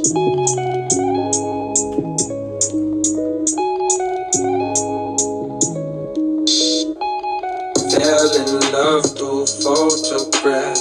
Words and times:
Fell 0.00 0.12
in 8.32 8.72
love 8.72 9.04
through 9.18 9.44
photograph. 9.60 10.78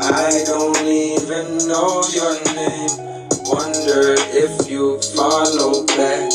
I 0.00 0.44
don't 0.46 0.86
even 0.86 1.58
know 1.66 2.04
your 2.14 2.38
name. 2.54 2.94
Wonder 3.50 4.14
if 4.38 4.70
you 4.70 5.02
follow 5.16 5.84
back. 5.86 6.30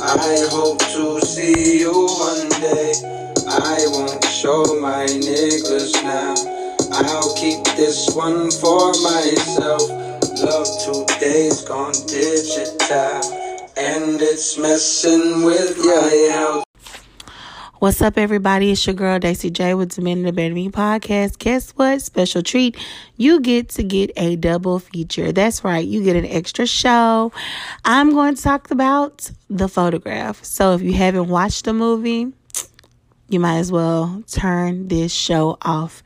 I 0.00 0.46
hope 0.52 0.78
to 0.94 1.20
see 1.26 1.80
you 1.80 2.06
one 2.06 2.48
day. 2.60 2.94
I 3.48 3.78
won't 3.90 4.24
show 4.26 4.62
my 4.80 5.06
niggas 5.06 6.00
now. 6.04 6.34
I'll 6.92 7.34
keep 7.34 7.64
this 7.76 8.14
one 8.14 8.52
for 8.52 8.92
myself. 9.02 9.82
Love 10.40 10.68
today's 11.20 11.60
gone 11.64 11.92
digital. 12.06 13.20
And 13.76 14.20
it's 14.22 14.56
messing 14.56 15.44
with 15.44 15.76
my 15.76 16.30
health. 16.32 16.64
What's 17.78 18.00
up, 18.00 18.16
everybody? 18.16 18.72
It's 18.72 18.86
your 18.86 18.94
girl 18.94 19.18
Daisy 19.18 19.50
J 19.50 19.74
with 19.74 19.94
Demanding 19.94 20.28
a 20.28 20.32
Better 20.32 20.54
Me 20.54 20.70
podcast. 20.70 21.38
Guess 21.38 21.72
what? 21.72 22.00
Special 22.00 22.42
treat. 22.42 22.78
You 23.18 23.40
get 23.40 23.68
to 23.70 23.82
get 23.82 24.12
a 24.16 24.36
double 24.36 24.78
feature. 24.78 25.30
That's 25.30 25.62
right. 25.62 25.86
You 25.86 26.02
get 26.02 26.16
an 26.16 26.24
extra 26.24 26.66
show. 26.66 27.32
I'm 27.84 28.12
going 28.12 28.34
to 28.34 28.42
talk 28.42 28.70
about 28.70 29.30
the 29.50 29.68
photograph. 29.68 30.42
So 30.42 30.72
if 30.72 30.80
you 30.80 30.94
haven't 30.94 31.28
watched 31.28 31.66
the 31.66 31.74
movie, 31.74 32.32
you 33.28 33.40
might 33.40 33.58
as 33.58 33.70
well 33.70 34.24
turn 34.26 34.88
this 34.88 35.12
show 35.12 35.58
off 35.62 36.02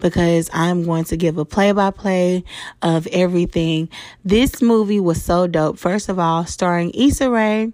because 0.00 0.50
I'm 0.52 0.84
going 0.84 1.04
to 1.04 1.16
give 1.16 1.38
a 1.38 1.44
play 1.44 1.72
by 1.72 1.90
play 1.90 2.44
of 2.82 3.06
everything. 3.08 3.88
This 4.24 4.60
movie 4.60 5.00
was 5.00 5.22
so 5.22 5.46
dope. 5.46 5.78
First 5.78 6.08
of 6.08 6.18
all, 6.18 6.46
starring 6.46 6.90
Issa 6.92 7.30
Rae, 7.30 7.72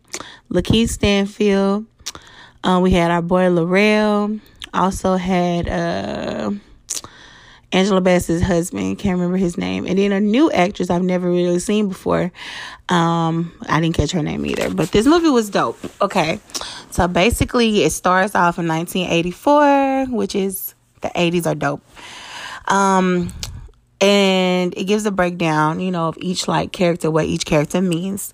Lakeith 0.51 0.91
Stanfield, 0.91 1.87
um, 2.65 2.83
we 2.83 2.93
had 2.93 3.11
our 3.11 3.23
boy 3.23 3.49
Lil 3.51 3.67
Rel. 3.67 4.39
Also 4.75 5.17
had 5.17 5.69
uh, 5.69 6.51
Angela 7.73 8.01
Bassett's 8.01 8.43
husband. 8.43 8.99
Can't 8.99 9.19
remember 9.19 9.37
his 9.37 9.59
name. 9.59 9.87
And 9.87 9.99
then 9.99 10.13
a 10.13 10.21
new 10.21 10.51
actress 10.51 10.89
I've 10.89 11.03
never 11.03 11.29
really 11.29 11.59
seen 11.59 11.89
before. 11.89 12.33
Um, 12.89 13.53
I 13.69 13.81
didn't 13.81 13.97
catch 13.97 14.13
her 14.13 14.23
name 14.23 14.47
either. 14.47 14.73
But 14.73 14.93
this 14.93 15.07
movie 15.07 15.29
was 15.29 15.51
dope. 15.51 15.79
Okay. 16.01 16.41
So 16.91 17.09
basically, 17.09 17.85
it 17.85 17.91
starts 17.91 18.35
off 18.35 18.59
in 18.59 18.69
1984, 18.69 20.07
which 20.07 20.35
is 20.35 20.75
the 21.03 21.09
80s 21.09 21.47
are 21.47 21.55
dope. 21.55 21.85
Um, 22.69 23.33
and 24.01 24.77
it 24.77 24.85
gives 24.85 25.07
a 25.07 25.11
breakdown, 25.11 25.81
you 25.81 25.91
know, 25.91 26.09
of 26.09 26.19
each 26.21 26.49
like 26.49 26.73
character, 26.73 27.11
what 27.11 27.27
each 27.27 27.45
character 27.45 27.81
means 27.81 28.33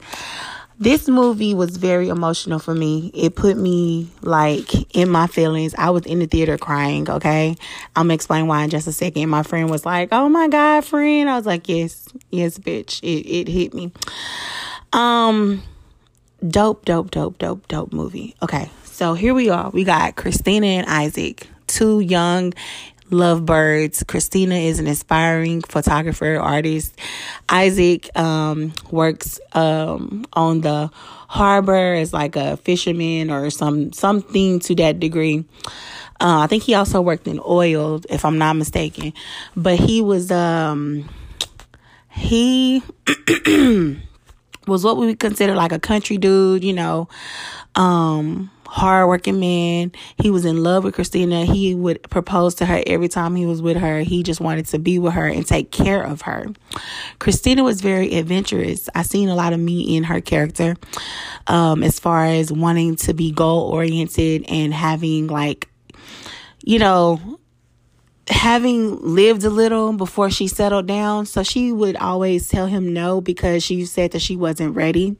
this 0.81 1.09
movie 1.09 1.55
was 1.55 1.77
very 1.77 2.09
emotional 2.09 2.59
for 2.61 2.75
me. 2.75 3.11
It 3.13 3.35
put 3.35 3.57
me 3.57 4.11
like 4.23 4.97
in 4.97 5.11
my 5.11 5.27
feelings. 5.27 5.75
I 5.77 5.91
was 5.91 6.07
in 6.07 6.21
the 6.21 6.27
theater 6.27 6.57
crying, 6.57 7.11
okay? 7.11 7.57
I'm 7.97 8.05
gonna 8.05 8.15
explain 8.15 8.47
why 8.47 8.63
in 8.63 8.71
just 8.71 8.87
a 8.87 8.93
second. 8.93 9.29
My 9.29 9.43
friend 9.43 9.69
was 9.71 9.85
like, 9.85 10.11
Oh 10.13 10.29
my 10.29 10.47
god, 10.49 10.85
friend. 10.85 11.29
I 11.29 11.37
was 11.37 11.47
like, 11.47 11.69
Yes, 11.69 12.09
yes, 12.31 12.59
bitch. 12.59 13.01
It 13.03 13.29
it 13.29 13.49
hit 13.49 13.75
me. 13.75 13.93
Um 14.93 15.63
dope, 16.47 16.85
dope, 16.85 17.11
dope, 17.11 17.39
dope, 17.39 17.67
dope 17.67 17.93
movie. 17.93 18.37
Okay, 18.41 18.71
so 18.85 19.15
here 19.15 19.35
we 19.35 19.51
are. 19.51 19.71
We 19.71 19.83
got 19.83 20.15
Christina 20.15 20.67
and 20.67 20.87
Isaac, 20.87 21.49
two 21.69 22.01
young 22.01 22.53
lovebirds. 23.11 24.03
Christina 24.05 24.55
is 24.55 24.79
an 24.79 24.87
inspiring 24.87 25.63
photographer, 25.63 26.39
artist. 26.39 26.99
Isaac 27.49 28.17
um, 28.19 28.73
works 28.91 29.41
um, 29.53 30.27
on 30.33 30.61
the 30.61 30.91
harbor 31.29 31.95
as 31.95 32.13
like 32.13 32.37
a 32.37 32.57
fisherman 32.59 33.31
or 33.31 33.51
some 33.51 33.93
something 33.93 34.61
to 34.61 34.75
that 34.77 34.99
degree. 34.99 35.45
Uh, 36.21 36.41
I 36.41 36.47
think 36.49 36.65
he 36.65 36.75
also 36.75 37.01
worked 37.01 37.29
in 37.29 37.41
oil, 37.47 38.01
if 38.11 38.25
I'm 38.25 38.39
not 38.39 38.57
mistaken. 38.57 39.13
But 39.57 39.79
he 39.79 40.03
was 40.03 40.31
um 40.31 41.09
he 42.11 42.83
was 44.67 44.85
what 44.85 44.97
we 44.97 45.07
would 45.07 45.21
consider 45.21 45.55
like 45.55 45.73
a 45.73 45.79
country 45.79 46.19
dude, 46.19 46.65
you 46.65 46.73
know. 46.73 47.09
Um 47.75 48.51
hardworking 48.69 49.41
man. 49.41 49.93
He 50.19 50.31
was 50.31 50.45
in 50.45 50.63
love 50.63 50.85
with 50.85 50.95
Christina. 50.95 51.47
He 51.47 51.75
would 51.75 52.03
propose 52.11 52.55
to 52.57 52.67
her 52.67 52.83
every 52.87 53.09
time 53.09 53.35
he 53.35 53.47
was 53.47 53.63
with 53.63 53.79
her. 53.79 54.01
He 54.01 54.23
just 54.23 54.41
wanted 54.41 54.67
to 54.67 54.79
be 54.79 54.99
with 54.99 55.15
her 55.15 55.27
and 55.27 55.47
take 55.47 55.73
care 55.73 56.03
of 56.03 56.23
her. 56.23 56.47
Christina 57.19 57.65
was 57.65 57.81
very 57.81 58.15
adventurous. 58.15 58.91
I 58.95 59.03
seen 59.03 59.31
a 59.31 59.35
lot 59.35 59.55
of 59.55 59.59
me 59.59 59.97
in 59.97 60.05
her 60.05 60.21
character, 60.21 60.77
um, 61.47 61.83
as 61.83 61.99
far 61.99 62.27
as 62.27 62.53
wanting 62.53 62.97
to 62.97 63.15
be 63.15 63.33
goal 63.33 63.63
oriented 63.73 64.45
and 64.49 64.75
having 64.75 65.29
like, 65.29 65.69
you 66.63 66.79
know, 66.79 67.39
having 68.29 68.99
lived 69.01 69.45
a 69.45 69.51
little 69.51 69.95
before 69.95 70.31
she 70.31 70.47
settled 70.47 70.87
down, 70.87 71.25
so 71.25 71.43
she 71.43 71.73
would 71.73 71.97
always 71.97 72.49
tell 72.49 72.67
him 72.67 72.93
no 72.93 73.23
because 73.23 73.63
she 73.63 73.87
said 73.87 74.11
that 74.13 74.21
she 74.21 74.37
wasn't 74.37 74.77
ready 74.77 75.17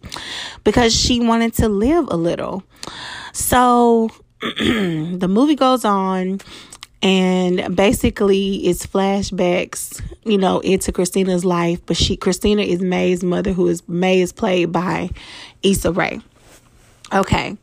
because 0.65 0.95
she 0.95 1.19
wanted 1.21 1.55
to 1.55 1.69
live 1.69 2.07
a 2.11 2.17
little. 2.17 2.63
So 3.39 4.11
the 4.41 5.29
movie 5.31 5.55
goes 5.55 5.85
on 5.85 6.41
and 7.01 7.77
basically 7.77 8.67
it's 8.67 8.85
flashbacks, 8.85 10.03
you 10.25 10.37
know, 10.37 10.59
into 10.59 10.91
Christina's 10.91 11.45
life, 11.45 11.81
but 11.87 11.97
she 11.97 12.17
Christina 12.17 12.63
is 12.63 12.81
May's 12.81 13.23
mother 13.23 13.53
who 13.53 13.69
is 13.69 13.89
May 13.89 14.21
is 14.21 14.33
played 14.33 14.73
by 14.73 15.11
Issa 15.63 15.93
Rae. 15.93 16.21
Okay. 17.13 17.57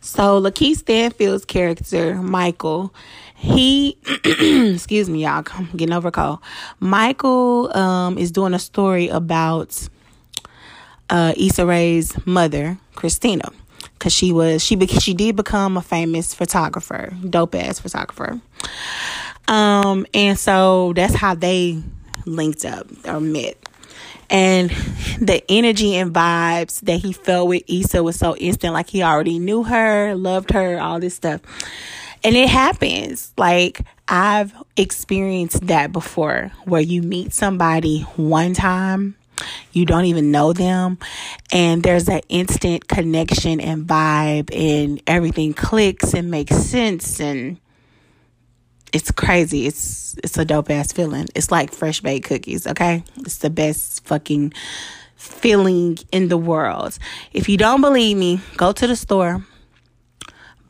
So 0.00 0.40
Lakeith 0.40 0.76
Stanfield's 0.76 1.44
character, 1.44 2.14
Michael, 2.14 2.94
he 3.34 3.98
excuse 4.24 5.10
me 5.10 5.24
y'all 5.24 5.44
i'm 5.52 5.68
getting 5.76 5.92
over 5.92 6.08
a 6.08 6.38
michael 6.80 7.70
um 7.76 8.16
is 8.16 8.30
doing 8.30 8.54
a 8.54 8.58
story 8.58 9.08
about 9.08 9.88
uh 11.10 11.34
Issa 11.36 11.66
Rae's 11.66 12.16
mother 12.26 12.78
christina 12.94 13.52
because 14.06 14.14
she 14.14 14.30
was 14.30 14.62
she 14.62 14.78
she 14.86 15.14
did 15.14 15.34
become 15.34 15.76
a 15.76 15.82
famous 15.82 16.32
photographer 16.32 17.12
dope 17.28 17.56
ass 17.56 17.80
photographer. 17.80 18.40
Um 19.48 20.06
and 20.14 20.38
so 20.38 20.92
that's 20.94 21.14
how 21.14 21.34
they 21.34 21.82
linked 22.24 22.64
up 22.64 22.86
or 23.04 23.18
met. 23.18 23.56
And 24.30 24.70
the 25.20 25.42
energy 25.48 25.96
and 25.96 26.14
vibes 26.14 26.80
that 26.82 26.98
he 26.98 27.12
felt 27.12 27.48
with 27.48 27.64
Issa 27.66 28.00
was 28.04 28.16
so 28.16 28.36
instant 28.36 28.74
like 28.74 28.88
he 28.88 29.02
already 29.02 29.40
knew 29.40 29.64
her 29.64 30.14
loved 30.14 30.52
her 30.52 30.78
all 30.80 31.00
this 31.00 31.16
stuff. 31.16 31.40
And 32.22 32.36
it 32.36 32.48
happens. 32.48 33.32
Like 33.36 33.80
I've 34.06 34.54
experienced 34.76 35.66
that 35.66 35.90
before 35.90 36.52
where 36.64 36.80
you 36.80 37.02
meet 37.02 37.32
somebody 37.32 38.02
one 38.14 38.54
time, 38.54 39.16
you 39.72 39.84
don't 39.84 40.06
even 40.06 40.30
know 40.30 40.52
them, 40.52 40.98
and 41.52 41.82
there's 41.82 42.06
that 42.06 42.24
instant 42.28 42.88
connection 42.88 43.60
and 43.60 43.86
vibe 43.86 44.54
and 44.54 45.02
everything 45.06 45.54
clicks 45.54 46.14
and 46.14 46.30
makes 46.30 46.56
sense 46.56 47.20
and 47.20 47.58
it's 48.92 49.10
crazy. 49.10 49.66
It's 49.66 50.16
it's 50.24 50.38
a 50.38 50.44
dope 50.44 50.70
ass 50.70 50.92
feeling. 50.92 51.26
It's 51.34 51.50
like 51.50 51.72
fresh 51.72 52.00
baked 52.00 52.28
cookies, 52.28 52.66
okay? 52.66 53.04
It's 53.18 53.38
the 53.38 53.50
best 53.50 54.06
fucking 54.06 54.54
feeling 55.16 55.98
in 56.12 56.28
the 56.28 56.38
world. 56.38 56.98
If 57.32 57.48
you 57.48 57.56
don't 57.56 57.80
believe 57.80 58.16
me, 58.16 58.40
go 58.56 58.72
to 58.72 58.86
the 58.86 58.96
store, 58.96 59.44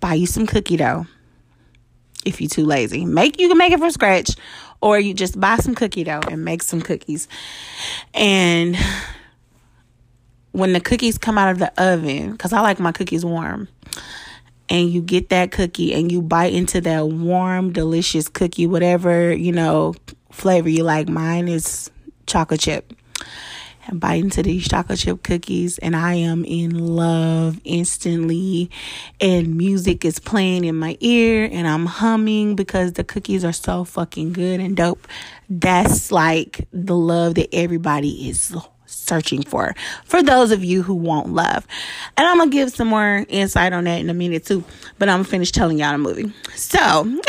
buy 0.01 0.15
you 0.15 0.27
some 0.27 0.47
cookie 0.47 0.77
dough 0.77 1.07
if 2.27 2.41
you're 2.41 2.51
too 2.51 2.65
lazy. 2.65 3.05
Make 3.05 3.41
you 3.41 3.49
can 3.49 3.59
make 3.59 3.73
it 3.73 3.79
from 3.79 3.91
scratch 3.91 4.37
or 4.81 4.99
you 4.99 5.15
just 5.15 5.39
buy 5.41 5.57
some 5.57 5.75
cookie 5.75 6.05
dough 6.05 6.21
and 6.31 6.45
make 6.45 6.63
some 6.63 6.81
cookies. 6.81 7.29
And 8.13 8.77
when 10.53 10.73
the 10.73 10.81
cookies 10.81 11.19
come 11.19 11.39
out 11.39 11.51
of 11.51 11.59
the 11.59 11.73
oven, 11.83 12.37
cuz 12.37 12.53
I 12.53 12.61
like 12.61 12.79
my 12.79 12.93
cookies 12.93 13.25
warm. 13.25 13.69
And 14.69 14.91
you 14.91 15.01
get 15.01 15.29
that 15.29 15.53
cookie 15.53 15.95
and 15.95 16.11
you 16.11 16.21
bite 16.21 16.53
into 16.53 16.81
that 16.81 17.09
warm, 17.09 17.73
delicious 17.73 18.29
cookie, 18.29 18.67
whatever, 18.67 19.33
you 19.33 19.53
know, 19.53 19.95
flavor 20.33 20.69
you 20.69 20.83
like. 20.83 21.09
Mine 21.09 21.47
is 21.47 21.91
chocolate 22.27 22.61
chip 22.61 22.93
bite 23.93 24.23
into 24.23 24.43
these 24.43 24.69
chocolate 24.69 24.99
chip 24.99 25.23
cookies 25.23 25.79
and 25.79 25.95
I 25.95 26.15
am 26.15 26.45
in 26.45 26.79
love 26.79 27.61
instantly 27.65 28.71
and 29.21 29.57
music 29.57 30.05
is 30.05 30.19
playing 30.19 30.65
in 30.65 30.77
my 30.77 30.97
ear 31.01 31.49
and 31.51 31.67
I'm 31.67 31.87
humming 31.87 32.57
because 32.57 32.95
the 32.95 33.05
cookies 33.05 33.45
are 33.45 33.53
so 33.53 33.85
fucking 33.85 34.33
good 34.33 34.61
and 34.61 34.77
dope. 34.77 35.07
That's 35.49 36.11
like 36.11 36.67
the 36.73 36.97
love 36.97 37.37
that 37.37 37.55
everybody 37.55 38.29
is 38.29 38.55
searching 38.97 39.43
for. 39.43 39.75
For 40.05 40.23
those 40.23 40.51
of 40.51 40.65
you 40.65 40.83
who 40.83 40.95
want 40.95 41.29
love. 41.29 41.67
And 42.17 42.27
I'm 42.27 42.39
going 42.39 42.51
to 42.51 42.57
give 42.57 42.71
some 42.71 42.89
more 42.89 43.25
insight 43.29 43.73
on 43.73 43.85
that 43.85 44.01
in 44.01 44.11
a 44.11 44.15
minute 44.15 44.45
too, 44.45 44.65
but 44.99 45.09
I'm 45.09 45.19
going 45.19 45.25
to 45.25 45.31
finish 45.31 45.53
telling 45.53 45.79
y'all 45.79 45.93
the 45.93 45.99
movie. 45.99 46.33
So, 46.55 47.21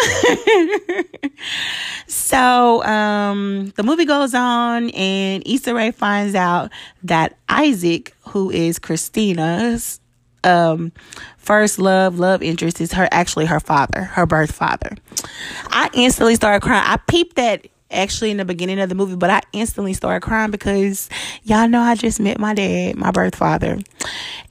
so 2.07 2.83
um 2.83 3.73
the 3.75 3.83
movie 3.83 4.05
goes 4.05 4.33
on 4.33 4.89
and 4.91 5.45
Issa 5.45 5.73
Rae 5.73 5.91
finds 5.91 6.35
out 6.35 6.71
that 7.03 7.37
Isaac, 7.49 8.15
who 8.27 8.49
is 8.49 8.79
Christina's 8.79 9.99
um 10.43 10.91
first 11.37 11.79
love 11.79 12.19
love 12.19 12.43
interest 12.43 12.79
is 12.79 12.93
her 12.93 13.09
actually 13.11 13.45
her 13.45 13.59
father 13.59 14.03
her 14.03 14.25
birth 14.25 14.51
father 14.51 14.95
i 15.69 15.89
instantly 15.93 16.35
started 16.35 16.61
crying 16.61 16.83
i 16.85 16.95
peeped 17.07 17.35
that 17.37 17.67
actually 17.91 18.31
in 18.31 18.37
the 18.37 18.45
beginning 18.45 18.79
of 18.79 18.89
the 18.89 18.95
movie 18.95 19.15
but 19.15 19.29
i 19.29 19.41
instantly 19.53 19.93
started 19.93 20.21
crying 20.21 20.51
because 20.51 21.09
y'all 21.43 21.67
know 21.67 21.81
i 21.81 21.95
just 21.95 22.19
met 22.19 22.39
my 22.39 22.53
dad 22.53 22.95
my 22.95 23.11
birth 23.11 23.35
father 23.35 23.79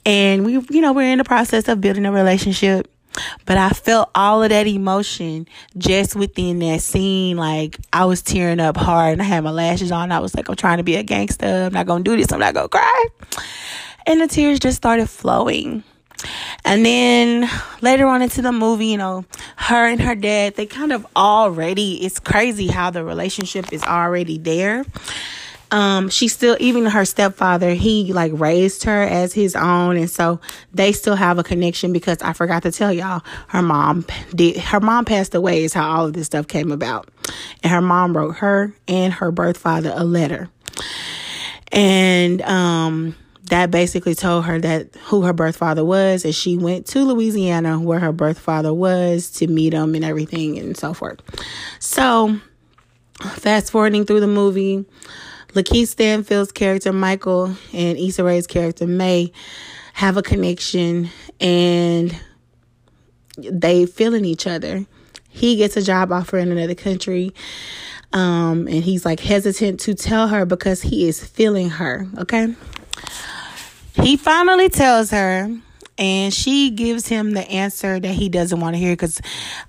and 0.04 0.44
we 0.44 0.52
you 0.70 0.80
know 0.80 0.92
we're 0.92 1.10
in 1.10 1.18
the 1.18 1.24
process 1.24 1.68
of 1.68 1.80
building 1.80 2.06
a 2.06 2.12
relationship 2.12 2.90
but 3.44 3.56
I 3.56 3.70
felt 3.70 4.10
all 4.14 4.42
of 4.42 4.50
that 4.50 4.66
emotion 4.66 5.48
just 5.76 6.16
within 6.16 6.58
that 6.60 6.82
scene. 6.82 7.36
Like 7.36 7.78
I 7.92 8.04
was 8.04 8.22
tearing 8.22 8.60
up 8.60 8.76
hard 8.76 9.14
and 9.14 9.22
I 9.22 9.24
had 9.24 9.44
my 9.44 9.50
lashes 9.50 9.92
on. 9.92 10.12
I 10.12 10.18
was 10.18 10.34
like, 10.34 10.48
I'm 10.48 10.56
trying 10.56 10.78
to 10.78 10.84
be 10.84 10.96
a 10.96 11.02
gangster. 11.02 11.46
I'm 11.46 11.72
not 11.72 11.86
going 11.86 12.04
to 12.04 12.10
do 12.10 12.16
this. 12.16 12.32
I'm 12.32 12.40
not 12.40 12.54
going 12.54 12.68
to 12.68 12.76
cry. 12.76 13.06
And 14.06 14.20
the 14.20 14.28
tears 14.28 14.60
just 14.60 14.76
started 14.76 15.08
flowing. 15.08 15.82
And 16.64 16.84
then 16.84 17.48
later 17.80 18.06
on 18.06 18.22
into 18.22 18.42
the 18.42 18.52
movie, 18.52 18.86
you 18.86 18.96
know, 18.96 19.24
her 19.56 19.86
and 19.86 20.00
her 20.00 20.14
dad, 20.14 20.56
they 20.56 20.66
kind 20.66 20.92
of 20.92 21.06
already, 21.14 22.04
it's 22.04 22.18
crazy 22.18 22.66
how 22.66 22.90
the 22.90 23.04
relationship 23.04 23.72
is 23.72 23.82
already 23.82 24.38
there. 24.38 24.84
Um, 25.70 26.08
she 26.10 26.28
still, 26.28 26.56
even 26.60 26.86
her 26.86 27.04
stepfather, 27.04 27.74
he 27.74 28.12
like 28.12 28.32
raised 28.34 28.84
her 28.84 29.02
as 29.02 29.32
his 29.32 29.56
own. 29.56 29.96
And 29.96 30.08
so 30.08 30.40
they 30.72 30.92
still 30.92 31.16
have 31.16 31.38
a 31.38 31.42
connection 31.42 31.92
because 31.92 32.18
I 32.22 32.32
forgot 32.32 32.62
to 32.62 32.72
tell 32.72 32.92
y'all, 32.92 33.22
her 33.48 33.62
mom 33.62 34.06
did, 34.34 34.56
her 34.58 34.80
mom 34.80 35.04
passed 35.04 35.34
away 35.34 35.64
is 35.64 35.72
how 35.72 35.90
all 35.90 36.06
of 36.06 36.12
this 36.12 36.26
stuff 36.26 36.46
came 36.46 36.70
about. 36.70 37.08
And 37.62 37.72
her 37.72 37.82
mom 37.82 38.16
wrote 38.16 38.36
her 38.36 38.72
and 38.86 39.12
her 39.14 39.32
birth 39.32 39.58
father 39.58 39.92
a 39.94 40.04
letter. 40.04 40.48
And, 41.72 42.42
um, 42.42 43.16
that 43.50 43.70
basically 43.70 44.14
told 44.14 44.44
her 44.44 44.60
that 44.60 44.94
who 45.04 45.22
her 45.22 45.32
birth 45.32 45.56
father 45.56 45.84
was 45.84 46.24
and 46.24 46.34
she 46.34 46.56
went 46.56 46.86
to 46.86 47.04
Louisiana 47.04 47.78
where 47.78 47.98
her 47.98 48.12
birth 48.12 48.38
father 48.38 48.74
was 48.74 49.30
to 49.32 49.46
meet 49.46 49.72
him 49.72 49.94
and 49.94 50.04
everything 50.04 50.58
and 50.58 50.76
so 50.76 50.92
forth. 50.92 51.20
So 51.78 52.40
fast 53.20 53.70
forwarding 53.70 54.04
through 54.04 54.20
the 54.20 54.26
movie, 54.26 54.84
Lakeith 55.52 55.88
Stanfield's 55.88 56.52
character 56.52 56.92
Michael 56.92 57.56
and 57.72 57.98
Issa 57.98 58.24
Rae's 58.24 58.46
character 58.46 58.86
May 58.86 59.32
have 59.94 60.16
a 60.16 60.22
connection 60.22 61.10
and 61.40 62.18
they 63.38 63.86
feeling 63.86 64.24
each 64.24 64.46
other. 64.46 64.84
He 65.28 65.56
gets 65.56 65.76
a 65.76 65.82
job 65.82 66.10
offer 66.12 66.38
in 66.38 66.50
another 66.50 66.74
country. 66.74 67.32
Um, 68.12 68.66
and 68.66 68.82
he's 68.82 69.04
like 69.04 69.20
hesitant 69.20 69.80
to 69.80 69.94
tell 69.94 70.28
her 70.28 70.46
because 70.46 70.80
he 70.82 71.06
is 71.06 71.24
feeling 71.24 71.70
her. 71.70 72.06
Okay. 72.18 72.54
He 74.02 74.16
finally 74.16 74.68
tells 74.68 75.10
her, 75.10 75.50
and 75.98 76.32
she 76.32 76.70
gives 76.70 77.08
him 77.08 77.32
the 77.32 77.48
answer 77.48 77.98
that 77.98 78.12
he 78.12 78.28
doesn't 78.28 78.60
want 78.60 78.74
to 78.74 78.78
hear 78.78 78.92
because 78.92 79.20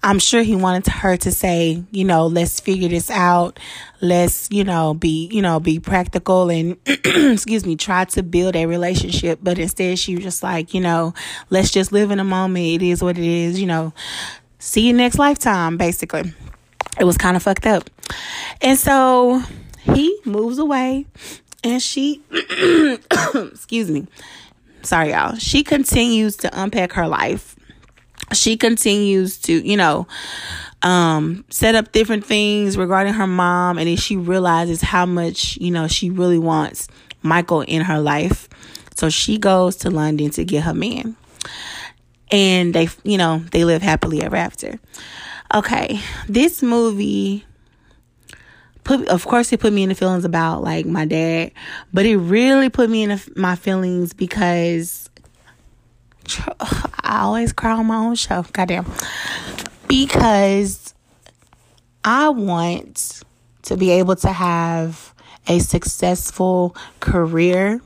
I'm 0.03 0.19
sure 0.19 0.43
he 0.43 0.55
wanted 0.55 0.87
her 0.87 1.15
to 1.17 1.31
say, 1.31 1.83
you 1.91 2.03
know, 2.03 2.27
let's 2.27 2.59
figure 2.59 2.89
this 2.89 3.09
out. 3.09 3.59
Let's, 4.01 4.49
you 4.51 4.65
know, 4.65 4.93
be, 4.93 5.29
you 5.31 5.41
know, 5.41 5.59
be 5.59 5.79
practical 5.79 6.49
and, 6.49 6.77
excuse 6.85 7.65
me, 7.65 7.77
try 7.77 8.05
to 8.05 8.23
build 8.23 8.55
a 8.55 8.65
relationship. 8.65 9.39
But 9.41 9.57
instead, 9.57 9.97
she 9.99 10.15
was 10.15 10.23
just 10.25 10.43
like, 10.43 10.73
you 10.73 10.81
know, 10.81 11.13
let's 11.49 11.71
just 11.71 11.93
live 11.93 12.11
in 12.11 12.19
a 12.19 12.25
moment. 12.25 12.65
It 12.65 12.81
is 12.81 13.01
what 13.01 13.17
it 13.17 13.23
is, 13.23 13.59
you 13.59 13.67
know, 13.67 13.93
see 14.59 14.87
you 14.87 14.93
next 14.93 15.17
lifetime, 15.17 15.77
basically. 15.77 16.33
It 16.99 17.05
was 17.05 17.17
kind 17.17 17.37
of 17.37 17.43
fucked 17.43 17.65
up. 17.65 17.89
And 18.61 18.77
so 18.77 19.41
he 19.83 20.19
moves 20.25 20.57
away 20.57 21.05
and 21.63 21.81
she, 21.81 22.21
excuse 23.51 23.89
me, 23.89 24.07
sorry, 24.83 25.11
y'all. 25.11 25.35
She 25.35 25.63
continues 25.63 26.37
to 26.37 26.61
unpack 26.61 26.93
her 26.93 27.07
life. 27.07 27.55
She 28.33 28.57
continues 28.57 29.37
to, 29.39 29.53
you 29.53 29.77
know, 29.77 30.07
um, 30.81 31.45
set 31.49 31.75
up 31.75 31.91
different 31.91 32.25
things 32.25 32.77
regarding 32.77 33.13
her 33.13 33.27
mom. 33.27 33.77
And 33.77 33.87
then 33.87 33.97
she 33.97 34.17
realizes 34.17 34.81
how 34.81 35.05
much, 35.05 35.57
you 35.57 35.71
know, 35.71 35.87
she 35.87 36.09
really 36.09 36.39
wants 36.39 36.87
Michael 37.21 37.61
in 37.61 37.81
her 37.83 37.99
life. 37.99 38.49
So 38.95 39.09
she 39.09 39.37
goes 39.37 39.75
to 39.77 39.89
London 39.89 40.29
to 40.31 40.43
get 40.43 40.63
her 40.63 40.73
man. 40.73 41.15
And 42.31 42.73
they, 42.73 42.89
you 43.03 43.17
know, 43.17 43.39
they 43.51 43.63
live 43.63 43.81
happily 43.81 44.21
ever 44.21 44.35
after. 44.35 44.79
Okay, 45.53 46.01
this 46.27 46.61
movie 46.61 47.45
put 48.87 49.07
of 49.09 49.25
course 49.25 49.51
it 49.51 49.59
put 49.59 49.73
me 49.73 49.83
in 49.83 49.89
the 49.89 49.95
feelings 49.95 50.23
about 50.25 50.63
like 50.63 50.85
my 50.85 51.05
dad 51.05 51.51
but 51.93 52.05
it 52.05 52.17
really 52.17 52.69
put 52.69 52.89
me 52.89 53.03
in 53.03 53.19
my 53.35 53.55
feelings 53.55 54.13
because 54.13 55.09
i 56.59 57.19
always 57.21 57.51
cry 57.51 57.73
on 57.73 57.85
my 57.85 57.97
own 57.97 58.15
show 58.15 58.43
goddamn 58.53 58.89
because 59.87 60.93
i 62.05 62.29
want 62.29 63.21
to 63.61 63.75
be 63.75 63.91
able 63.91 64.15
to 64.15 64.31
have 64.31 65.13
a 65.47 65.59
successful 65.59 66.75
career 67.01 67.81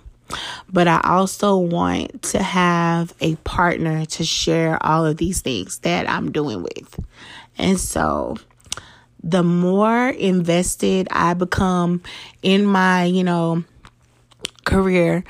but 0.71 0.87
I 0.87 1.01
also 1.03 1.57
want 1.57 2.23
to 2.23 2.41
have 2.41 3.13
a 3.19 3.35
partner 3.35 4.05
to 4.05 4.23
share 4.23 4.81
all 4.81 5.05
of 5.05 5.17
these 5.17 5.41
things 5.41 5.79
that 5.79 6.09
I'm 6.09 6.31
doing 6.31 6.63
with. 6.63 6.97
And 7.57 7.77
so 7.77 8.37
the 9.23 9.43
more 9.43 10.09
invested 10.09 11.07
I 11.11 11.33
become 11.33 12.01
in 12.41 12.65
my, 12.65 13.05
you 13.05 13.23
know, 13.23 13.63
career, 14.65 15.23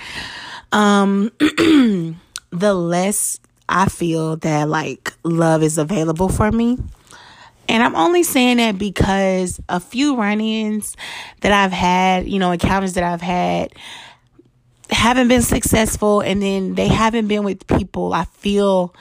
um, 0.71 1.31
the 1.39 2.73
less 2.73 3.39
I 3.67 3.87
feel 3.87 4.37
that 4.37 4.67
like 4.67 5.13
love 5.23 5.63
is 5.63 5.77
available 5.77 6.29
for 6.29 6.51
me. 6.51 6.77
And 7.69 7.81
I'm 7.81 7.95
only 7.95 8.23
saying 8.23 8.57
that 8.57 8.77
because 8.77 9.61
a 9.69 9.79
few 9.79 10.17
run 10.17 10.41
ins 10.41 10.97
that 11.39 11.53
I've 11.53 11.71
had, 11.71 12.27
you 12.27 12.37
know, 12.37 12.51
encounters 12.51 12.93
that 12.93 13.03
I've 13.03 13.21
had 13.21 13.73
haven't 14.89 15.29
been 15.29 15.41
successful 15.41 16.19
and 16.19 16.41
then 16.41 16.75
they 16.75 16.89
haven't 16.89 17.27
been 17.27 17.45
with 17.45 17.65
people 17.67 18.13
I 18.13 18.25
feel 18.25 18.93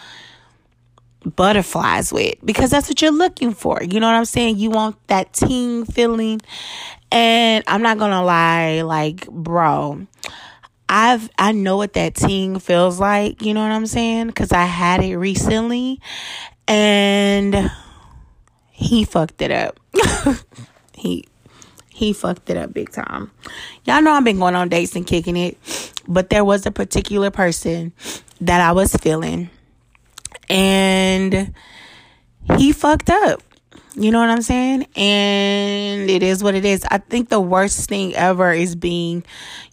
butterflies 1.24 2.12
with 2.12 2.34
because 2.44 2.70
that's 2.70 2.88
what 2.88 3.00
you're 3.02 3.10
looking 3.10 3.52
for. 3.52 3.82
You 3.82 4.00
know 4.00 4.06
what 4.06 4.16
I'm 4.16 4.24
saying? 4.24 4.58
You 4.58 4.70
want 4.70 4.96
that 5.08 5.32
teen 5.32 5.84
feeling. 5.84 6.40
And 7.12 7.64
I'm 7.66 7.82
not 7.82 7.98
going 7.98 8.12
to 8.12 8.22
lie, 8.22 8.82
like, 8.82 9.26
bro, 9.28 10.06
I've 10.88 11.30
I 11.38 11.52
know 11.52 11.76
what 11.76 11.92
that 11.92 12.16
teen 12.16 12.58
feels 12.58 12.98
like, 12.98 13.42
you 13.42 13.54
know 13.54 13.62
what 13.62 13.70
I'm 13.70 13.86
saying? 13.86 14.32
Cuz 14.32 14.50
I 14.50 14.64
had 14.64 15.04
it 15.04 15.16
recently 15.16 16.00
and 16.66 17.70
he 18.70 19.04
fucked 19.04 19.40
it 19.40 19.52
up. 19.52 19.78
he 20.96 21.24
he 21.90 22.12
fucked 22.12 22.50
it 22.50 22.56
up 22.56 22.74
big 22.74 22.90
time. 22.90 23.30
Y'all 23.84 24.02
know 24.02 24.10
I've 24.10 24.24
been 24.24 24.40
going 24.40 24.56
on 24.56 24.68
dates 24.68 24.96
and 24.96 25.06
kicking 25.06 25.36
it, 25.36 25.56
but 26.08 26.28
there 26.28 26.44
was 26.44 26.66
a 26.66 26.72
particular 26.72 27.30
person 27.30 27.92
that 28.40 28.60
I 28.60 28.72
was 28.72 28.92
feeling 28.96 29.48
and 30.50 31.54
he 32.56 32.72
fucked 32.72 33.08
up. 33.08 33.42
You 33.94 34.10
know 34.10 34.20
what 34.20 34.30
I'm 34.30 34.42
saying? 34.42 34.86
And 34.96 36.08
it 36.10 36.22
is 36.22 36.42
what 36.42 36.54
it 36.54 36.64
is. 36.64 36.84
I 36.90 36.98
think 36.98 37.28
the 37.28 37.40
worst 37.40 37.88
thing 37.88 38.14
ever 38.14 38.52
is 38.52 38.76
being, 38.76 39.24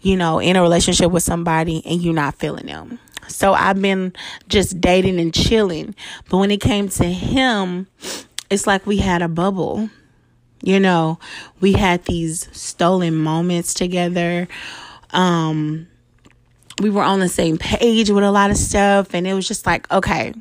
you 0.02 0.16
know, 0.16 0.40
in 0.40 0.56
a 0.56 0.62
relationship 0.62 1.12
with 1.12 1.24
somebody 1.24 1.86
and 1.86 2.02
you're 2.02 2.14
not 2.14 2.36
feeling 2.36 2.66
them. 2.66 3.00
So 3.28 3.54
I've 3.54 3.82
been 3.82 4.14
just 4.48 4.80
dating 4.82 5.20
and 5.20 5.34
chilling. 5.34 5.96
But 6.30 6.38
when 6.38 6.52
it 6.52 6.62
came 6.62 6.90
to 6.90 7.06
him, 7.06 7.88
it's 8.50 8.66
like 8.66 8.86
we 8.86 8.98
had 8.98 9.22
a 9.22 9.28
bubble. 9.28 9.90
You 10.62 10.80
know, 10.80 11.20
we 11.60 11.74
had 11.74 12.06
these 12.06 12.50
stolen 12.58 13.16
moments 13.16 13.74
together. 13.74 14.48
Um, 15.12 15.88
we 16.82 16.90
were 16.90 17.04
on 17.04 17.20
the 17.20 17.30
same 17.30 17.58
page 17.58 18.10
with 18.10 18.24
a 18.24 18.32
lot 18.32 18.50
of 18.50 18.58
stuff. 18.58 19.14
And 19.14 19.28
it 19.28 19.34
was 19.34 19.48
just 19.48 19.66
like, 19.66 19.92
okay, 19.92 20.34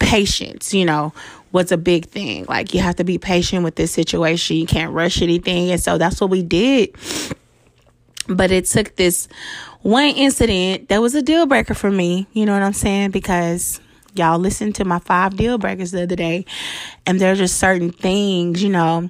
patience, 0.00 0.74
you 0.74 0.84
know, 0.84 1.12
was 1.52 1.70
a 1.70 1.76
big 1.76 2.06
thing. 2.06 2.44
Like 2.48 2.74
you 2.74 2.80
have 2.80 2.96
to 2.96 3.04
be 3.04 3.18
patient 3.18 3.62
with 3.62 3.76
this 3.76 3.92
situation. 3.92 4.56
You 4.56 4.66
can't 4.66 4.92
rush 4.92 5.22
anything. 5.22 5.70
And 5.70 5.80
so 5.80 5.96
that's 5.98 6.20
what 6.20 6.30
we 6.30 6.42
did. 6.42 6.96
But 8.26 8.50
it 8.50 8.66
took 8.66 8.96
this 8.96 9.28
one 9.82 10.10
incident 10.10 10.88
that 10.88 11.00
was 11.00 11.14
a 11.14 11.22
deal 11.22 11.46
breaker 11.46 11.74
for 11.74 11.90
me. 11.90 12.26
You 12.32 12.46
know 12.46 12.52
what 12.52 12.62
I'm 12.62 12.72
saying? 12.72 13.12
Because 13.12 13.80
y'all 14.14 14.38
listened 14.40 14.74
to 14.74 14.84
my 14.84 14.98
five 14.98 15.36
deal 15.36 15.56
breakers 15.56 15.92
the 15.92 16.02
other 16.02 16.16
day 16.16 16.44
and 17.06 17.20
there 17.20 17.30
are 17.30 17.36
just 17.36 17.58
certain 17.58 17.92
things 17.92 18.60
you 18.60 18.68
know 18.68 19.08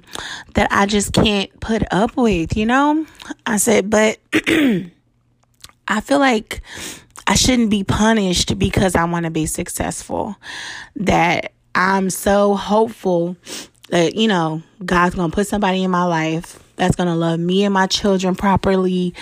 that 0.53 0.67
i 0.69 0.85
just 0.85 1.11
can't 1.11 1.59
put 1.59 1.81
up 1.91 2.15
with 2.15 2.55
you 2.55 2.67
know 2.67 3.03
i 3.47 3.57
said 3.57 3.89
but 3.89 4.19
I 5.91 5.99
feel 5.99 6.19
like 6.19 6.61
I 7.31 7.35
shouldn't 7.35 7.69
be 7.69 7.85
punished 7.85 8.59
because 8.59 8.93
I 8.93 9.05
want 9.05 9.23
to 9.23 9.31
be 9.31 9.45
successful. 9.45 10.35
That 10.97 11.53
I'm 11.73 12.09
so 12.09 12.55
hopeful 12.55 13.37
that, 13.87 14.15
you 14.15 14.27
know, 14.27 14.61
God's 14.85 15.15
going 15.15 15.31
to 15.31 15.35
put 15.35 15.47
somebody 15.47 15.81
in 15.85 15.91
my 15.91 16.03
life 16.03 16.61
that's 16.75 16.97
going 16.97 17.07
to 17.07 17.15
love 17.15 17.39
me 17.39 17.63
and 17.63 17.73
my 17.73 17.87
children 17.87 18.35
properly 18.35 19.13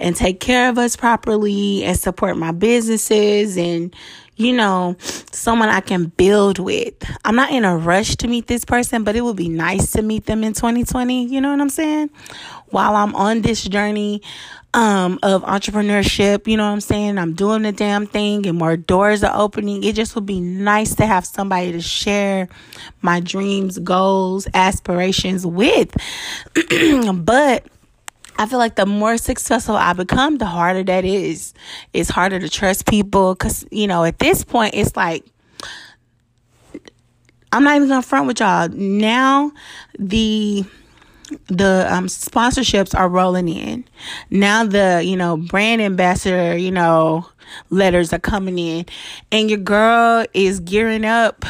and 0.00 0.16
take 0.16 0.40
care 0.40 0.70
of 0.70 0.76
us 0.76 0.96
properly 0.96 1.84
and 1.84 1.96
support 1.96 2.36
my 2.36 2.50
businesses 2.50 3.56
and, 3.56 3.94
you 4.34 4.52
know, 4.52 4.96
someone 5.30 5.68
I 5.68 5.82
can 5.82 6.06
build 6.06 6.58
with. 6.58 6.94
I'm 7.24 7.36
not 7.36 7.52
in 7.52 7.64
a 7.64 7.76
rush 7.76 8.16
to 8.16 8.26
meet 8.26 8.48
this 8.48 8.64
person, 8.64 9.04
but 9.04 9.14
it 9.14 9.20
would 9.20 9.36
be 9.36 9.48
nice 9.48 9.92
to 9.92 10.02
meet 10.02 10.26
them 10.26 10.42
in 10.42 10.52
2020. 10.52 11.26
You 11.26 11.40
know 11.40 11.52
what 11.52 11.60
I'm 11.60 11.70
saying? 11.70 12.10
While 12.70 12.96
I'm 12.96 13.14
on 13.14 13.42
this 13.42 13.62
journey 13.62 14.20
um, 14.74 15.18
of 15.22 15.42
entrepreneurship, 15.42 16.46
you 16.46 16.56
know 16.56 16.64
what 16.64 16.72
I'm 16.72 16.80
saying? 16.80 17.18
I'm 17.18 17.34
doing 17.34 17.62
the 17.62 17.72
damn 17.72 18.06
thing 18.06 18.46
and 18.46 18.58
more 18.58 18.76
doors 18.76 19.22
are 19.22 19.38
opening. 19.38 19.84
It 19.84 19.94
just 19.94 20.14
would 20.14 20.26
be 20.26 20.40
nice 20.40 20.94
to 20.96 21.06
have 21.06 21.26
somebody 21.26 21.72
to 21.72 21.80
share 21.80 22.48
my 23.02 23.20
dreams, 23.20 23.78
goals, 23.78 24.48
aspirations 24.54 25.46
with. 25.46 25.94
but 27.14 27.66
I 28.38 28.46
feel 28.46 28.58
like 28.58 28.76
the 28.76 28.86
more 28.86 29.18
successful 29.18 29.76
I 29.76 29.92
become, 29.92 30.38
the 30.38 30.46
harder 30.46 30.82
that 30.84 31.04
is. 31.04 31.52
It's 31.92 32.08
harder 32.08 32.40
to 32.40 32.48
trust 32.48 32.86
people 32.86 33.34
because, 33.34 33.66
you 33.70 33.86
know, 33.86 34.04
at 34.04 34.18
this 34.18 34.42
point, 34.42 34.74
it's 34.74 34.96
like, 34.96 35.24
I'm 37.52 37.64
not 37.64 37.76
even 37.76 37.88
gonna 37.88 38.00
front 38.00 38.26
with 38.26 38.40
y'all. 38.40 38.68
Now, 38.70 39.52
the 39.98 40.64
the 41.46 41.86
um, 41.90 42.06
sponsorships 42.06 42.98
are 42.98 43.08
rolling 43.08 43.48
in. 43.48 43.84
Now 44.30 44.64
the, 44.64 45.02
you 45.04 45.16
know, 45.16 45.36
brand 45.36 45.82
ambassador, 45.82 46.56
you 46.56 46.70
know, 46.70 47.26
letters 47.70 48.12
are 48.12 48.18
coming 48.18 48.58
in 48.58 48.86
and 49.30 49.50
your 49.50 49.58
girl 49.58 50.24
is 50.34 50.60
gearing 50.60 51.04
up 51.04 51.44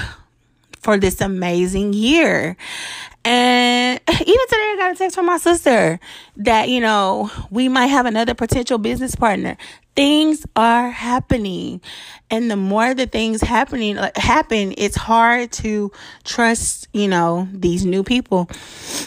for 0.81 0.99
this 0.99 1.21
amazing 1.21 1.93
year. 1.93 2.57
And 3.25 4.01
even 4.09 4.25
today, 4.25 4.73
I 4.73 4.77
got 4.79 4.93
a 4.93 4.95
text 4.97 5.15
from 5.15 5.27
my 5.27 5.39
sister 5.39 6.01
that, 6.37 6.69
you 6.69 6.81
know, 6.81 7.31
we 7.51 7.69
might 7.69 7.87
have 7.87 8.07
another 8.07 8.35
potential 8.35 8.79
business 8.79 9.15
partner. 9.15 9.57
Things 9.95 10.47
are 10.57 10.91
happening. 10.91 11.81
And 12.31 12.51
the 12.51 12.57
more 12.57 12.95
the 12.95 13.07
things 13.07 13.43
happening 13.43 13.99
uh, 13.99 14.11
happen, 14.17 14.75
it's 14.79 14.97
hard 14.97 15.53
to 15.53 15.93
trust, 16.25 16.89
you 16.95 17.09
know, 17.09 17.47
these 17.53 17.85
new 17.85 18.03
people 18.03 18.49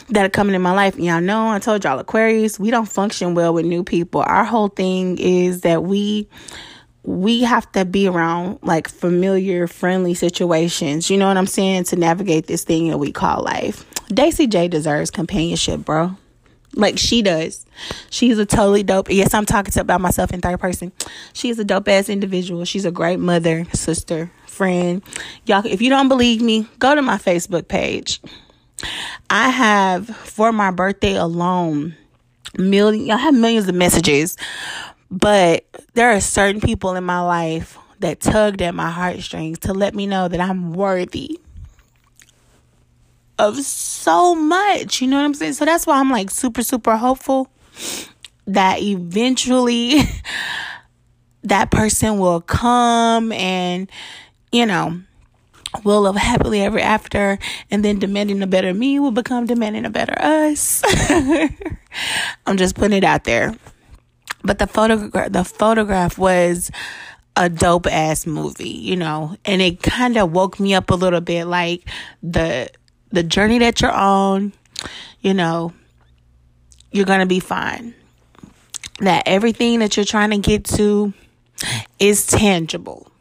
that 0.10 0.26
are 0.26 0.30
coming 0.30 0.54
in 0.54 0.62
my 0.62 0.74
life. 0.74 0.98
Y'all 0.98 1.22
know 1.22 1.50
I 1.50 1.60
told 1.60 1.84
y'all 1.84 1.98
Aquarius, 1.98 2.60
we 2.60 2.70
don't 2.70 2.88
function 2.88 3.34
well 3.34 3.54
with 3.54 3.66
new 3.66 3.84
people. 3.84 4.22
Our 4.22 4.46
whole 4.46 4.68
thing 4.68 5.18
is 5.18 5.62
that 5.62 5.84
we 5.84 6.28
we 7.04 7.42
have 7.42 7.72
to 7.74 7.86
be 7.86 8.08
around 8.08 8.60
like 8.64 8.88
familiar, 8.88 9.68
friendly 9.68 10.14
situations. 10.14 11.10
You 11.10 11.18
know 11.18 11.28
what 11.28 11.38
I'm 11.38 11.48
saying? 11.48 11.86
To 11.86 11.96
navigate 11.96 12.48
this 12.48 12.64
thing 12.64 12.90
that 12.90 12.98
we 12.98 13.12
call 13.12 13.44
life. 13.44 13.86
Daisy 14.08 14.48
J 14.48 14.68
deserves 14.68 15.12
companionship, 15.12 15.82
bro. 15.82 16.16
Like 16.76 16.98
she 16.98 17.22
does. 17.22 17.66
She's 18.10 18.38
a 18.38 18.46
totally 18.46 18.84
dope. 18.84 19.10
Yes, 19.10 19.34
I'm 19.34 19.46
talking 19.46 19.72
to 19.72 19.82
about 19.82 20.02
myself 20.02 20.32
in 20.34 20.42
third 20.42 20.60
person. 20.60 20.92
She's 21.34 21.58
a 21.58 21.64
dope 21.64 21.88
ass 21.88 22.10
individual. 22.10 22.66
She's 22.66 22.86
a 22.86 22.92
great 22.92 23.20
mother, 23.20 23.66
sister, 23.74 24.32
friend. 24.46 25.02
Y'all, 25.46 25.66
if 25.66 25.82
you 25.82 25.90
don't 25.90 26.10
believe 26.10 26.42
me, 26.42 26.68
go 26.80 26.94
to 26.94 27.02
my 27.02 27.18
Facebook 27.18 27.68
page. 27.68 28.22
I 29.30 29.50
have 29.50 30.08
for 30.08 30.52
my 30.52 30.72
birthday 30.72 31.16
alone 31.16 31.96
million. 32.58 33.12
I 33.12 33.18
have 33.18 33.34
millions 33.34 33.68
of 33.68 33.76
messages, 33.76 34.38
but 35.10 35.66
there 35.94 36.12
are 36.12 36.20
certain 36.20 36.62
people 36.62 36.96
in 36.96 37.04
my 37.04 37.22
life 37.22 37.78
that 38.00 38.20
tugged 38.20 38.62
at 38.62 38.76
my 38.76 38.90
heartstrings 38.92 39.60
to 39.60 39.74
let 39.74 39.96
me 39.96 40.08
know 40.08 40.28
that 40.28 40.40
I'm 40.40 40.74
worthy 40.74 41.40
of 43.38 43.58
so 43.62 44.36
much. 44.36 45.02
You 45.02 45.08
know 45.08 45.18
what 45.18 45.26
I'm 45.26 45.34
saying? 45.34 45.54
So 45.54 45.66
that's 45.66 45.86
why 45.86 46.00
I'm 46.00 46.10
like 46.10 46.30
super, 46.30 46.64
super 46.64 46.98
hopeful 46.98 47.50
that 48.48 48.82
eventually 48.82 50.02
that 51.44 51.72
person 51.72 52.20
will 52.20 52.42
come 52.42 53.32
and, 53.32 53.92
you 54.52 54.66
know, 54.66 55.02
will 55.84 56.02
live 56.02 56.16
happily 56.16 56.62
ever 56.62 56.80
after. 56.80 57.38
And 57.70 57.84
then 57.84 58.00
demanding 58.00 58.42
a 58.42 58.48
better 58.48 58.74
me 58.74 59.00
will 59.00 59.12
become 59.12 59.46
demanding 59.46 59.86
a 59.86 59.90
better 59.90 60.16
us. 60.20 60.82
I'm 62.46 62.58
just 62.58 62.76
putting 62.76 62.98
it 62.98 63.04
out 63.04 63.24
there. 63.24 63.56
But 64.44 64.60
the 64.60 64.68
photograph, 64.68 65.32
the 65.32 65.44
photograph 65.44 66.18
was 66.18 66.70
a 67.36 67.50
dope 67.50 67.88
ass 67.88 68.26
movie, 68.26 68.70
you 68.70 68.96
know, 68.96 69.36
and 69.44 69.62
it 69.62 69.82
kind 69.82 70.18
of 70.18 70.32
woke 70.32 70.60
me 70.60 70.74
up 70.74 70.90
a 70.90 70.96
little 70.96 71.20
bit 71.20 71.46
like 71.46 71.90
the 72.24 72.70
the 73.12 73.24
journey 73.24 73.60
that 73.60 73.82
you're 73.82 73.92
on, 73.92 74.54
you 75.22 75.34
know, 75.34 75.74
you're 76.92 77.06
going 77.06 77.20
to 77.20 77.26
be 77.26 77.40
fine. 77.40 77.94
That 79.00 79.24
everything 79.26 79.80
that 79.80 79.98
you're 79.98 80.06
trying 80.06 80.32
to 80.32 80.38
get 80.38 80.64
to 80.66 81.14
is 82.00 82.26
tangible. 82.28 83.12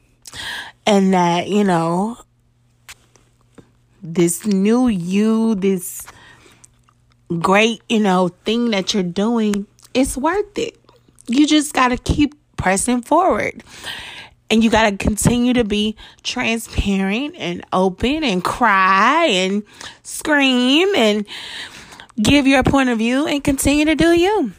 And 0.86 1.14
that, 1.14 1.48
you 1.48 1.64
know, 1.64 2.18
this 4.02 4.46
new 4.46 4.88
you, 4.88 5.54
this 5.54 6.06
great, 7.40 7.82
you 7.88 8.00
know, 8.00 8.28
thing 8.44 8.70
that 8.70 8.94
you're 8.94 9.02
doing, 9.02 9.66
it's 9.94 10.16
worth 10.16 10.58
it. 10.58 10.78
You 11.26 11.46
just 11.46 11.72
got 11.72 11.88
to 11.88 11.96
keep 11.96 12.34
pressing 12.56 13.02
forward. 13.02 13.64
And 14.54 14.62
you 14.62 14.70
got 14.70 14.88
to 14.88 14.96
continue 14.96 15.52
to 15.54 15.64
be 15.64 15.96
transparent 16.22 17.34
and 17.36 17.66
open 17.72 18.22
and 18.22 18.44
cry 18.44 19.26
and 19.26 19.64
scream 20.04 20.94
and 20.94 21.26
give 22.22 22.46
your 22.46 22.62
point 22.62 22.88
of 22.88 22.98
view 22.98 23.26
and 23.26 23.42
continue 23.42 23.84
to 23.86 23.96
do 23.96 24.12
you. 24.12 24.52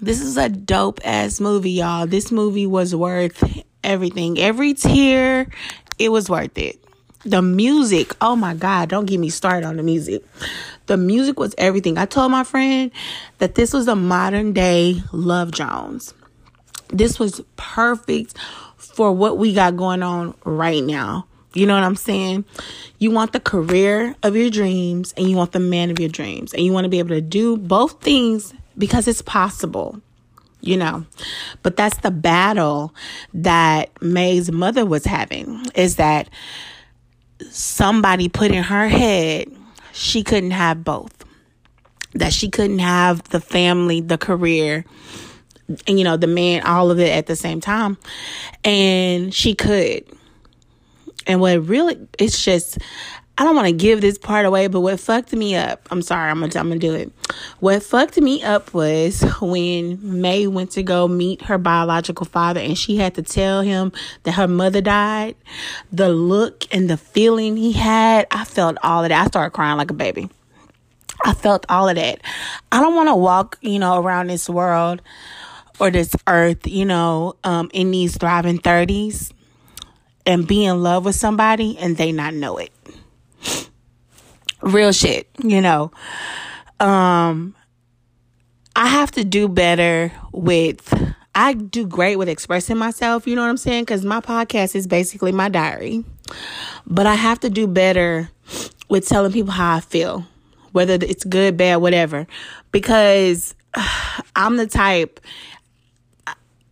This 0.00 0.20
is 0.20 0.36
a 0.36 0.48
dope 0.48 0.98
ass 1.04 1.38
movie, 1.38 1.70
y'all. 1.70 2.08
This 2.08 2.32
movie 2.32 2.66
was 2.66 2.96
worth 2.96 3.62
everything. 3.84 4.40
Every 4.40 4.74
tear, 4.74 5.46
it 6.00 6.08
was 6.08 6.28
worth 6.28 6.58
it. 6.58 6.84
The 7.24 7.42
music, 7.42 8.12
oh 8.20 8.34
my 8.34 8.54
God, 8.54 8.88
don't 8.88 9.06
get 9.06 9.20
me 9.20 9.30
started 9.30 9.68
on 9.68 9.76
the 9.76 9.84
music. 9.84 10.24
The 10.86 10.96
music 10.96 11.38
was 11.38 11.54
everything. 11.58 11.96
I 11.96 12.06
told 12.06 12.32
my 12.32 12.42
friend 12.42 12.90
that 13.38 13.54
this 13.54 13.72
was 13.72 13.86
a 13.86 13.94
modern 13.94 14.52
day 14.52 15.00
Love 15.12 15.52
Jones. 15.52 16.12
This 16.88 17.20
was 17.20 17.40
perfect 17.54 18.36
for 18.96 19.12
what 19.12 19.36
we 19.36 19.52
got 19.52 19.76
going 19.76 20.02
on 20.02 20.34
right 20.46 20.82
now. 20.82 21.26
You 21.52 21.66
know 21.66 21.74
what 21.74 21.84
I'm 21.84 21.96
saying? 21.96 22.46
You 22.98 23.10
want 23.10 23.34
the 23.34 23.40
career 23.40 24.16
of 24.22 24.34
your 24.34 24.48
dreams 24.48 25.12
and 25.18 25.28
you 25.28 25.36
want 25.36 25.52
the 25.52 25.60
man 25.60 25.90
of 25.90 26.00
your 26.00 26.08
dreams. 26.08 26.54
And 26.54 26.64
you 26.64 26.72
want 26.72 26.86
to 26.86 26.88
be 26.88 26.98
able 26.98 27.10
to 27.10 27.20
do 27.20 27.58
both 27.58 28.00
things 28.00 28.54
because 28.78 29.06
it's 29.06 29.20
possible, 29.20 30.00
you 30.62 30.78
know. 30.78 31.04
But 31.62 31.76
that's 31.76 31.98
the 31.98 32.10
battle 32.10 32.94
that 33.34 33.90
May's 34.00 34.50
mother 34.50 34.86
was 34.86 35.04
having 35.04 35.66
is 35.74 35.96
that 35.96 36.30
somebody 37.50 38.30
put 38.30 38.50
in 38.50 38.62
her 38.62 38.88
head 38.88 39.50
she 39.92 40.22
couldn't 40.22 40.52
have 40.52 40.84
both. 40.84 41.12
That 42.14 42.32
she 42.32 42.48
couldn't 42.48 42.78
have 42.78 43.24
the 43.24 43.40
family, 43.40 44.00
the 44.00 44.16
career, 44.16 44.86
you 45.86 46.04
know, 46.04 46.16
the 46.16 46.26
man, 46.26 46.62
all 46.62 46.90
of 46.90 46.98
it 47.00 47.10
at 47.10 47.26
the 47.26 47.36
same 47.36 47.60
time. 47.60 47.98
And 48.64 49.34
she 49.34 49.54
could. 49.54 50.04
And 51.26 51.40
what 51.40 51.66
really, 51.66 51.98
it's 52.18 52.44
just, 52.44 52.78
I 53.38 53.44
don't 53.44 53.54
want 53.54 53.66
to 53.66 53.72
give 53.72 54.00
this 54.00 54.16
part 54.16 54.46
away, 54.46 54.66
but 54.68 54.80
what 54.80 54.98
fucked 54.98 55.34
me 55.34 55.56
up, 55.56 55.88
I'm 55.90 56.00
sorry, 56.00 56.30
I'm 56.30 56.40
gonna, 56.40 56.58
I'm 56.58 56.68
gonna 56.68 56.78
do 56.78 56.94
it. 56.94 57.12
What 57.60 57.82
fucked 57.82 58.18
me 58.18 58.42
up 58.42 58.72
was 58.72 59.22
when 59.42 59.98
May 60.20 60.46
went 60.46 60.70
to 60.72 60.82
go 60.82 61.06
meet 61.06 61.42
her 61.42 61.58
biological 61.58 62.24
father 62.24 62.60
and 62.60 62.78
she 62.78 62.96
had 62.96 63.14
to 63.16 63.22
tell 63.22 63.60
him 63.60 63.92
that 64.22 64.32
her 64.32 64.48
mother 64.48 64.80
died. 64.80 65.36
The 65.92 66.08
look 66.08 66.64
and 66.72 66.88
the 66.88 66.96
feeling 66.96 67.58
he 67.58 67.72
had, 67.72 68.26
I 68.30 68.44
felt 68.44 68.78
all 68.82 69.02
of 69.02 69.10
that. 69.10 69.24
I 69.24 69.26
started 69.26 69.50
crying 69.50 69.76
like 69.76 69.90
a 69.90 69.94
baby. 69.94 70.30
I 71.24 71.34
felt 71.34 71.66
all 71.68 71.88
of 71.88 71.96
that. 71.96 72.22
I 72.72 72.80
don't 72.80 72.94
want 72.94 73.08
to 73.08 73.16
walk, 73.16 73.58
you 73.60 73.78
know, 73.78 74.00
around 74.00 74.28
this 74.28 74.48
world 74.48 75.02
or 75.78 75.90
this 75.90 76.14
earth, 76.26 76.66
you 76.66 76.84
know, 76.84 77.36
um, 77.44 77.70
in 77.72 77.90
these 77.90 78.16
thriving 78.16 78.58
30s 78.58 79.32
and 80.24 80.46
be 80.46 80.64
in 80.64 80.82
love 80.82 81.04
with 81.04 81.14
somebody 81.14 81.78
and 81.78 81.96
they 81.96 82.12
not 82.12 82.34
know 82.34 82.58
it. 82.58 82.72
Real 84.62 84.92
shit, 84.92 85.28
you 85.42 85.60
know. 85.60 85.92
Um, 86.80 87.54
I 88.74 88.86
have 88.88 89.10
to 89.12 89.24
do 89.24 89.48
better 89.48 90.12
with, 90.32 90.92
I 91.34 91.54
do 91.54 91.86
great 91.86 92.16
with 92.16 92.28
expressing 92.28 92.76
myself, 92.76 93.26
you 93.26 93.34
know 93.34 93.42
what 93.42 93.48
I'm 93.48 93.56
saying? 93.56 93.82
Because 93.82 94.04
my 94.04 94.20
podcast 94.20 94.74
is 94.74 94.86
basically 94.86 95.32
my 95.32 95.48
diary. 95.48 96.04
But 96.86 97.06
I 97.06 97.14
have 97.14 97.40
to 97.40 97.50
do 97.50 97.66
better 97.66 98.30
with 98.88 99.08
telling 99.08 99.32
people 99.32 99.52
how 99.52 99.76
I 99.76 99.80
feel, 99.80 100.26
whether 100.72 100.94
it's 100.94 101.24
good, 101.24 101.56
bad, 101.56 101.76
whatever. 101.76 102.26
Because 102.72 103.54
I'm 104.36 104.56
the 104.56 104.66
type, 104.66 105.20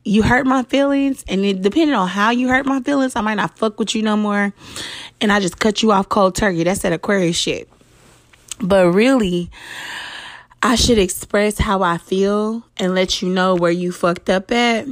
you 0.05 0.23
hurt 0.23 0.47
my 0.47 0.63
feelings, 0.65 1.25
and 1.29 1.45
it, 1.45 1.63
depending 1.63 1.97
on 1.97 2.09
how 2.09 2.31
you 2.31 2.49
hurt 2.49 2.67
my 2.67 2.81
feelings, 2.81 3.17
I 3.17 3.23
might 3.23 3.35
not 3.35 3.59
fuck 3.59 3.79
with 3.79 3.95
you 3.95 4.03
no 4.03 4.17
more, 4.17 4.53
and 5.21 5.33
I 5.33 5.41
just 5.41 5.59
cut 5.59 5.83
you 5.83 5.93
off 5.93 6.09
cold 6.09 6.35
turkey. 6.35 6.63
That's 6.65 6.83
that 6.83 6.93
Aquarius 6.93 7.37
shit. 7.37 7.69
But 8.61 8.93
really, 8.93 9.51
I 10.63 10.75
should 10.77 10.99
express 10.99 11.59
how 11.59 11.83
I 11.83 11.99
feel 11.99 12.63
and 12.77 12.95
let 12.95 13.23
you 13.23 13.29
know 13.29 13.55
where 13.55 13.71
you 13.71 13.93
fucked 13.93 14.31
up 14.31 14.53
at. 14.53 14.87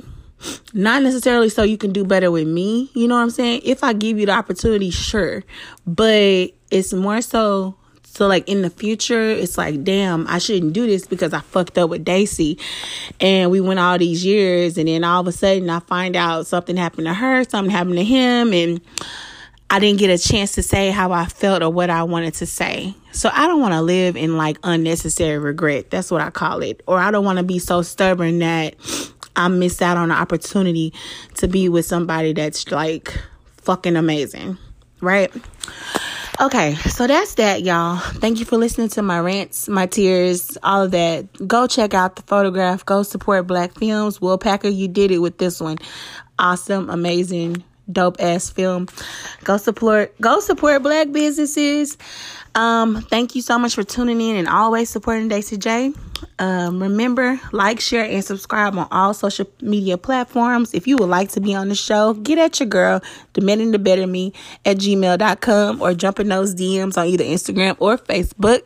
Not 0.74 1.02
necessarily 1.02 1.50
so 1.50 1.62
you 1.62 1.78
can 1.78 1.92
do 1.92 2.04
better 2.04 2.30
with 2.30 2.48
me, 2.48 2.90
you 2.94 3.06
know 3.06 3.14
what 3.14 3.22
I'm 3.22 3.30
saying? 3.30 3.62
If 3.64 3.84
I 3.84 3.92
give 3.92 4.18
you 4.18 4.26
the 4.26 4.32
opportunity, 4.32 4.90
sure. 4.90 5.44
But 5.86 6.50
it's 6.70 6.92
more 6.92 7.20
so 7.20 7.76
so 8.12 8.26
like 8.26 8.46
in 8.46 8.60
the 8.60 8.68
future, 8.68 9.30
it's 9.30 9.56
like, 9.56 9.84
damn, 9.84 10.26
I 10.26 10.36
shouldn't 10.36 10.74
do 10.74 10.86
this 10.86 11.06
because 11.06 11.32
I 11.32 11.40
fucked 11.40 11.78
up 11.78 11.88
with 11.88 12.04
Daisy. 12.04 12.58
And 13.20 13.50
we 13.50 13.58
went 13.58 13.80
all 13.80 13.96
these 13.96 14.22
years 14.22 14.76
and 14.76 14.86
then 14.86 15.02
all 15.02 15.22
of 15.22 15.28
a 15.28 15.32
sudden 15.32 15.70
I 15.70 15.80
find 15.80 16.14
out 16.14 16.46
something 16.46 16.76
happened 16.76 17.06
to 17.06 17.14
her, 17.14 17.42
something 17.44 17.70
happened 17.70 17.96
to 17.96 18.04
him, 18.04 18.52
and 18.52 18.82
I 19.70 19.78
didn't 19.78 19.98
get 19.98 20.10
a 20.10 20.18
chance 20.18 20.52
to 20.56 20.62
say 20.62 20.90
how 20.90 21.10
I 21.12 21.24
felt 21.24 21.62
or 21.62 21.70
what 21.70 21.88
I 21.88 22.02
wanted 22.02 22.34
to 22.34 22.46
say. 22.46 22.94
So 23.12 23.30
I 23.32 23.46
don't 23.46 23.62
want 23.62 23.72
to 23.72 23.80
live 23.80 24.14
in 24.14 24.36
like 24.36 24.58
unnecessary 24.62 25.38
regret. 25.38 25.90
That's 25.90 26.10
what 26.10 26.20
I 26.20 26.28
call 26.28 26.60
it. 26.60 26.82
Or 26.86 26.98
I 26.98 27.10
don't 27.10 27.24
want 27.24 27.38
to 27.38 27.44
be 27.44 27.58
so 27.58 27.80
stubborn 27.80 28.40
that 28.40 28.74
I 29.36 29.48
miss 29.48 29.80
out 29.80 29.96
on 29.96 30.10
the 30.10 30.14
opportunity 30.16 30.92
to 31.36 31.48
be 31.48 31.70
with 31.70 31.86
somebody 31.86 32.34
that's 32.34 32.70
like 32.70 33.18
fucking 33.62 33.96
amazing. 33.96 34.58
Right? 35.00 35.32
Okay, 36.40 36.74
so 36.74 37.06
that's 37.06 37.34
that, 37.34 37.62
y'all. 37.62 37.98
Thank 37.98 38.38
you 38.38 38.46
for 38.46 38.56
listening 38.56 38.88
to 38.90 39.02
my 39.02 39.20
rants, 39.20 39.68
my 39.68 39.86
tears, 39.86 40.56
all 40.62 40.82
of 40.84 40.90
that. 40.92 41.46
Go 41.46 41.66
check 41.66 41.92
out 41.92 42.16
the 42.16 42.22
photograph. 42.22 42.86
Go 42.86 43.02
support 43.02 43.46
Black 43.46 43.74
Films. 43.78 44.20
Will 44.20 44.38
Packer, 44.38 44.68
you 44.68 44.88
did 44.88 45.10
it 45.10 45.18
with 45.18 45.36
this 45.36 45.60
one. 45.60 45.76
Awesome, 46.38 46.88
amazing, 46.88 47.62
dope 47.90 48.16
ass 48.18 48.48
film. 48.48 48.88
Go 49.44 49.58
support. 49.58 50.18
Go 50.20 50.40
support 50.40 50.82
Black 50.82 51.12
businesses. 51.12 51.98
Um, 52.54 53.02
thank 53.02 53.34
you 53.34 53.42
so 53.42 53.58
much 53.58 53.74
for 53.74 53.84
tuning 53.84 54.20
in 54.20 54.36
and 54.36 54.48
always 54.48 54.88
supporting 54.88 55.28
Daisy 55.28 55.58
J. 55.58 55.92
Um, 56.38 56.82
remember, 56.82 57.40
like, 57.52 57.80
share, 57.80 58.04
and 58.04 58.24
subscribe 58.24 58.76
on 58.76 58.88
all 58.90 59.14
social 59.14 59.46
media 59.60 59.98
platforms. 59.98 60.74
If 60.74 60.86
you 60.86 60.96
would 60.96 61.08
like 61.08 61.30
to 61.30 61.40
be 61.40 61.54
on 61.54 61.68
the 61.68 61.74
show, 61.74 62.14
get 62.14 62.38
at 62.38 62.58
your 62.58 62.68
girl, 62.68 63.00
demanding 63.32 63.72
to 63.72 63.78
better 63.78 64.06
me 64.06 64.32
at 64.64 64.78
gmail.com 64.78 65.80
or 65.80 65.94
jump 65.94 66.20
in 66.20 66.28
those 66.28 66.54
DMs 66.54 66.96
on 66.96 67.06
either 67.06 67.24
Instagram 67.24 67.76
or 67.78 67.98
Facebook. 67.98 68.62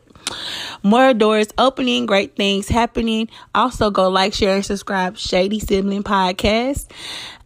More 0.82 1.14
doors 1.14 1.48
opening, 1.58 2.06
great 2.06 2.36
things 2.36 2.68
happening. 2.68 3.28
Also, 3.54 3.90
go 3.90 4.08
like, 4.08 4.34
share, 4.34 4.56
and 4.56 4.64
subscribe. 4.64 5.16
Shady 5.16 5.60
Sibling 5.60 6.02
Podcast. 6.02 6.90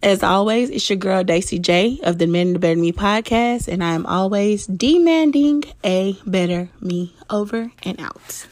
As 0.03 0.23
always, 0.23 0.71
it's 0.71 0.89
your 0.89 0.97
girl 0.97 1.23
Daisy 1.23 1.59
J 1.59 2.01
of 2.03 2.17
Demanding 2.19 2.57
a 2.57 2.59
Better 2.59 2.81
Me 2.81 2.93
podcast, 2.93 3.69
and 3.69 3.85
I 3.85 3.93
am 3.93 4.07
always 4.07 4.67
demanding 4.67 5.65
a 5.85 6.17
better 6.25 6.71
me 6.81 7.15
over 7.29 7.71
and 7.83 8.01
out. 8.01 8.47